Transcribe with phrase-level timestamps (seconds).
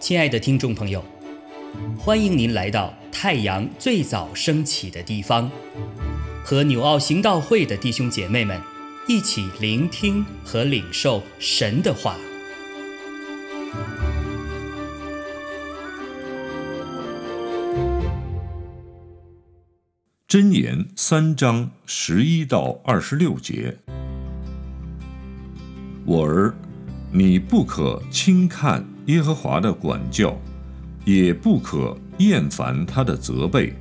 [0.00, 1.04] 亲爱的听众朋友，
[1.96, 5.48] 欢迎您来到太阳最早升起的地方，
[6.42, 8.60] 和纽奥行道会的弟兄姐妹们
[9.06, 12.16] 一起聆听和领受神的话。
[20.26, 23.78] 箴言三章十一到二十六节，
[26.04, 26.54] 我儿，
[27.12, 30.38] 你不可轻看耶和华的管教，
[31.04, 33.74] 也不可厌烦他的责备，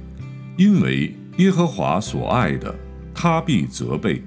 [0.57, 2.73] 因为耶和华所爱的，
[3.13, 4.21] 他必责备，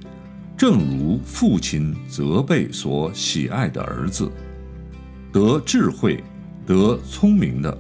[0.57, 4.31] 正如父亲责备所喜爱的儿子。
[5.33, 6.23] 得智慧、
[6.67, 7.79] 得聪明的，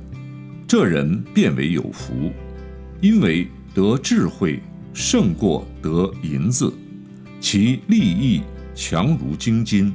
[0.66, 2.30] 这人变为有福，
[3.00, 3.48] 因为。
[3.74, 4.60] 得智慧
[4.92, 6.70] 胜过得银子，
[7.40, 8.42] 其利益
[8.74, 9.92] 强如金金，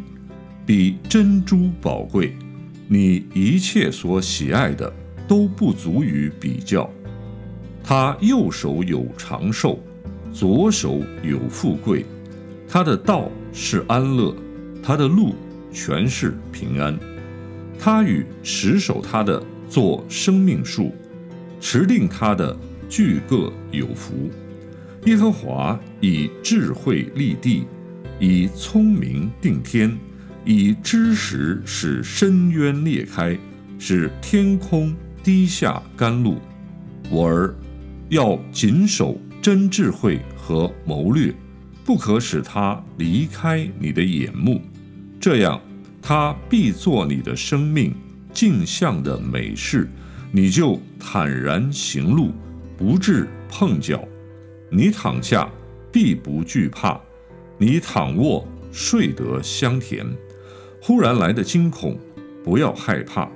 [0.66, 2.36] 比珍珠宝贵。
[2.88, 4.92] 你一切所喜爱的
[5.28, 6.89] 都不足于比较。
[7.84, 9.80] 他右手有长寿，
[10.31, 12.06] 左手有富贵。
[12.67, 14.36] 他的道是安乐，
[14.84, 15.36] 他的路
[15.72, 16.97] 全是平安。
[17.80, 20.91] 他与持守他的做生命树，
[21.59, 22.58] 持定他的。
[22.89, 24.31] 俱各有福。
[25.08, 27.66] 耶和华以智慧立地，
[28.19, 29.97] 以聪明定天，
[30.43, 33.37] 以知识使深渊裂开，
[33.77, 36.38] 使天空滴下甘露。
[37.09, 37.55] 我儿
[38.09, 41.33] 要谨守真智慧和谋略，
[41.85, 44.61] 不可使他离开你的眼目，
[45.19, 45.61] 这样
[46.01, 47.93] 他必做你的生命
[48.33, 49.89] 镜像的美事，
[50.31, 52.31] 你就坦然行路。
[52.77, 54.07] 不致碰脚，
[54.69, 55.49] 你躺下
[55.91, 57.01] 必不惧怕，
[57.58, 60.05] 你躺卧睡得香甜。
[60.81, 61.97] 忽然来的惊恐，
[62.44, 63.30] 不要害怕；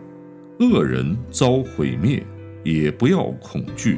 [0.59, 2.23] 恶人遭毁灭，
[2.63, 3.97] 也不要恐惧，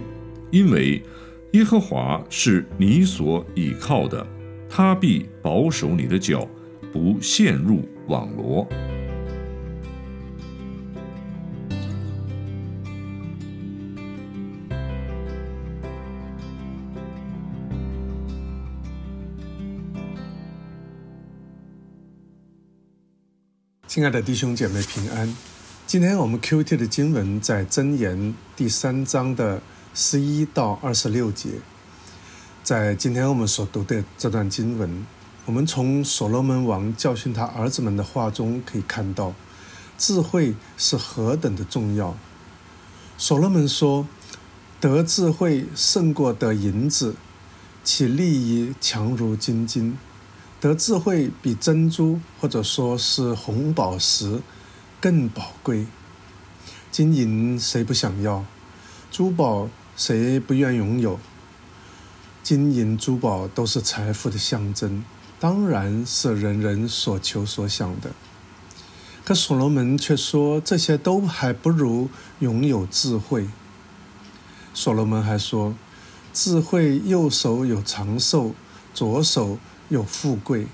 [0.50, 1.04] 因为
[1.52, 4.26] 耶和华是你所倚靠的，
[4.70, 6.48] 他必保守你的脚，
[6.92, 8.68] 不陷入网罗。
[23.94, 25.38] 亲爱的弟兄姐妹平安。
[25.86, 29.62] 今天我们 Q T 的经文在箴言第三章的
[29.94, 31.60] 十一到二十六节。
[32.64, 35.06] 在今天我们所读的这段经文，
[35.46, 39.36] 我们从所罗门王教训他儿子们的话中可以看到，
[39.96, 42.18] 智慧是何等的重要。
[43.20, 44.08] 所罗门说
[44.82, 47.14] ：“得智慧胜过得银子，
[47.84, 49.96] 其利益强如金金。”
[50.70, 54.42] 得智慧比珍珠或者说是红宝石
[55.02, 55.86] 更宝贵。
[56.92, 58.46] 金银谁不想要？
[59.12, 61.20] 珠宝谁不愿拥有？
[62.44, 65.04] 金银珠宝都是财富的象征，
[65.40, 68.12] 当然是人人所求所想的。
[69.26, 72.10] 可所罗门却说，这些都还不如
[72.40, 73.48] 拥有智慧。
[74.74, 75.76] 所罗门还说，
[76.34, 78.54] 智慧右手有长寿，
[78.94, 79.58] 左手。
[79.94, 80.66] 有富贵，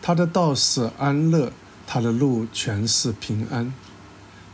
[0.00, 1.52] 他的道是安乐，
[1.88, 3.74] 他的路全是平安。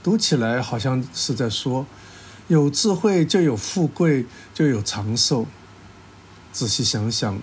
[0.02, 1.86] 读起来好像是在说，
[2.48, 4.24] 有智慧就有富贵，
[4.54, 5.46] 就有长寿。
[6.50, 7.42] 仔细想想，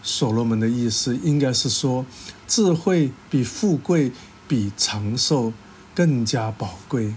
[0.00, 2.06] 所罗门的意思应该是说，
[2.46, 4.12] 智慧比富贵、
[4.46, 5.52] 比长寿
[5.92, 7.14] 更加宝贵。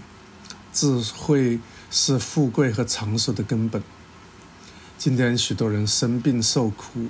[0.73, 1.59] 智慧
[1.91, 3.83] 是富贵和长寿的根本。
[4.97, 7.05] 今天许多人生病受苦。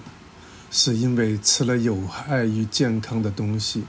[0.71, 3.83] 是因为吃了有害于健康的东西，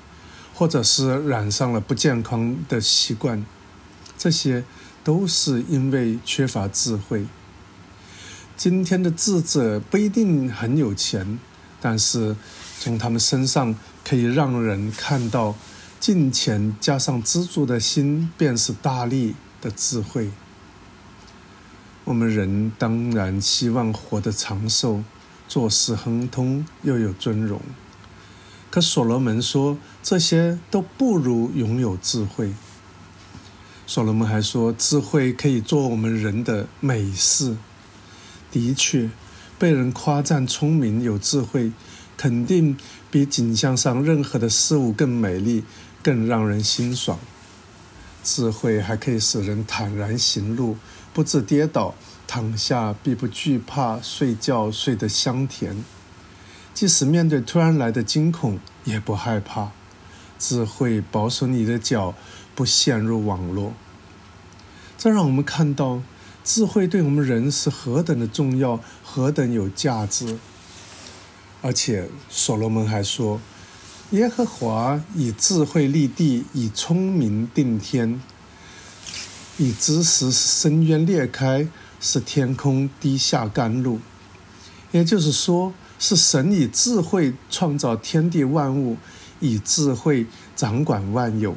[0.55, 3.45] 或者是染上了不健康的习惯，
[4.17, 4.65] 这些
[5.05, 7.27] 都是因为缺乏智慧。
[8.57, 11.39] 今天的智者不一定很有钱，
[11.81, 12.37] 但是
[12.79, 13.75] 从他们身上
[14.05, 15.55] 可以让人看到，
[15.99, 20.31] 金钱加上知足的心便是大力的智慧。
[22.05, 25.03] 我们人当然希望活得长寿。
[25.51, 27.61] 做事亨通又有尊荣，
[28.71, 32.53] 可所罗门说这些都不如拥有智慧。
[33.85, 37.57] 所罗门还说，智慧可以做我们人的美事。
[38.53, 39.11] 的确，
[39.59, 41.73] 被人夸赞聪明有智慧，
[42.17, 42.77] 肯定
[43.11, 45.65] 比景象上任何的事物更美丽，
[46.01, 47.19] 更让人心爽。
[48.23, 50.77] 智慧还可以使人坦然行路，
[51.13, 51.97] 不致跌倒。
[52.33, 55.85] 躺下必不惧怕，睡觉睡得香甜。
[56.73, 59.73] 即使面对突然来的惊恐，也不害怕。
[60.39, 62.15] 智慧保守你的脚
[62.55, 63.73] 不陷入网络。
[64.97, 66.03] 这让我们看到
[66.45, 70.39] 智慧对我们人是何等的重要，何等有价值。
[71.63, 73.41] 而且所罗门还说
[74.13, 78.23] ：“耶和华以智慧立地，以聪明定天，
[79.59, 81.67] 以知识深渊裂开，
[82.01, 84.01] 是天空滴下甘露。”
[84.91, 88.97] 也就是说，是神以智慧创造天地万物。
[89.43, 91.57] 以智慧掌管万有，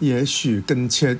[0.00, 1.16] 也许更切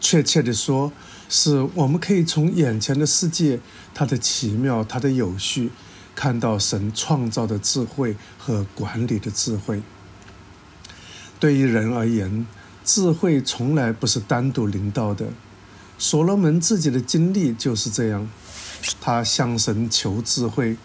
[0.00, 0.90] 确切的说，
[1.28, 3.60] 是我们可以从眼前的世界，
[3.94, 5.70] 它的奇妙，它的有序，
[6.16, 9.80] 看到神创造的智慧和管理的智慧。
[11.38, 12.44] 对于人而言，
[12.84, 15.26] 智慧从来不是单独领到的。
[16.00, 18.26] 所罗门自己的经历就是这样，
[19.02, 20.78] 他向神求智慧，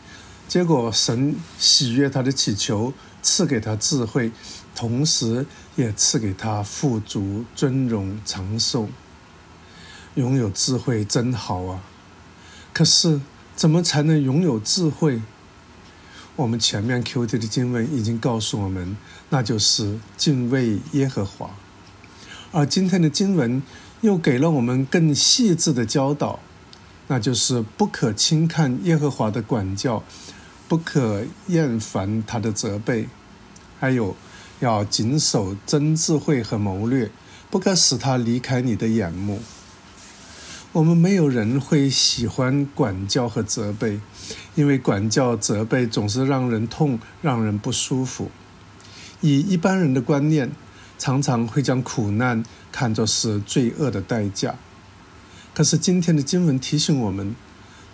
[0.46, 2.94] 结果神喜悦他的祈求。
[3.22, 4.32] 赐给他智慧，
[4.76, 8.88] 同时也赐给他富足、尊荣、长寿。
[10.14, 11.82] 拥有智慧真好啊！
[12.72, 13.20] 可是，
[13.56, 15.24] 怎么才能拥有智慧？
[16.36, 18.96] 我们前面 Q T 的经文已经告诉我们，
[19.30, 21.50] 那就是敬畏耶和华。
[22.52, 23.64] 而今天的经文
[24.02, 26.40] 又给了我们更细致的教导，
[27.08, 30.04] 那就是不可轻看耶和华的管教。
[30.68, 33.08] 不可厌烦他的责备，
[33.80, 34.16] 还有
[34.62, 37.12] 要谨守真智慧和谋略，
[37.52, 39.40] 不可使他离开你的眼目。
[40.72, 44.00] 我们没有人会喜欢管教和责备，
[44.56, 48.32] 因为管教、责备总是让人痛，让人不舒服。
[49.22, 50.52] 以一般人的观念，
[50.98, 54.56] 常常会将苦难看作是罪恶的代价。
[55.54, 57.36] 可是今天的经文提醒我们。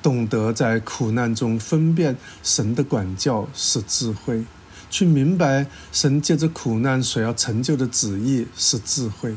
[0.03, 4.45] 懂得在苦难中分辨神的管教是智慧，
[4.89, 9.35] 去明白神借着苦难所要成就的旨意是智慧。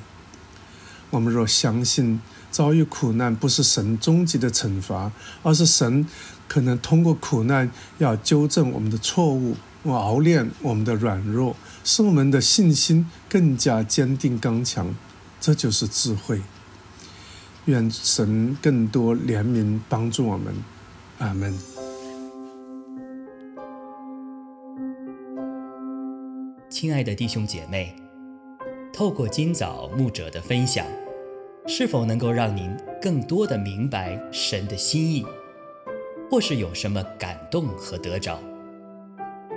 [1.11, 2.19] 我们若相信
[2.51, 5.13] 遭遇苦难不是神终极的惩罚，
[5.43, 6.09] 而是神
[6.49, 11.55] 可能通过苦难要纠正我们的错误，我熬练我们的软弱，
[11.85, 14.95] 使我们的信心更加坚定刚强，
[15.39, 16.41] 这就是智慧。
[17.67, 20.55] 愿神更多怜悯帮助我们，
[21.19, 21.55] 阿门。
[26.71, 27.95] 亲爱的弟兄姐妹，
[28.91, 30.87] 透过今早牧者的分享，
[31.67, 35.27] 是否能够让您更多的明白神的心意，
[36.31, 38.41] 或是有什么感动和得着？